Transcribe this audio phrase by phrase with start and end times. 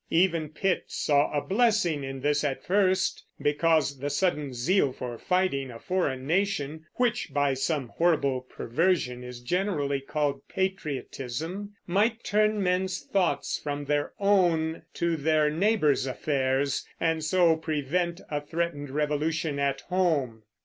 [0.09, 5.69] Even Pitt saw a blessing in this at first; because the sudden zeal for fighting
[5.69, 13.03] a foreign nation which by some horrible perversion is generally called patriotism might turn men's
[13.05, 19.81] thoughts from their own to their neighbors' affairs, and so prevent a threatened revolution at
[19.81, 20.41] home.